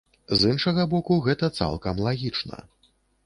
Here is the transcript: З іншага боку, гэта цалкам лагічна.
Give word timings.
З 0.43 0.53
іншага 0.53 0.85
боку, 0.93 1.17
гэта 1.27 1.49
цалкам 1.59 2.01
лагічна. 2.09 2.57